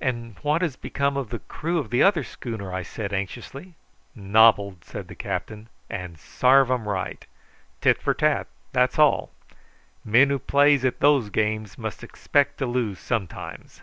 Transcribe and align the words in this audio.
"And 0.00 0.38
what 0.40 0.62
has 0.62 0.74
become 0.74 1.18
of 1.18 1.28
the 1.28 1.40
crew 1.40 1.76
of 1.76 1.90
the 1.90 2.02
other 2.02 2.24
schooner?" 2.24 2.72
I 2.72 2.82
said 2.82 3.12
anxiously. 3.12 3.74
"Nobbled," 4.14 4.82
said 4.82 5.06
the 5.08 5.14
captain; 5.14 5.68
"and 5.90 6.18
sarve 6.18 6.70
'em 6.70 6.88
right. 6.88 7.26
Tit 7.82 8.00
for 8.00 8.14
tat; 8.14 8.46
that's 8.72 8.98
all. 8.98 9.32
Men 10.02 10.30
who 10.30 10.38
plays 10.38 10.82
at 10.86 11.00
those 11.00 11.28
games 11.28 11.76
must 11.76 12.02
expect 12.02 12.56
to 12.56 12.64
lose 12.66 12.98
sometimes. 12.98 13.82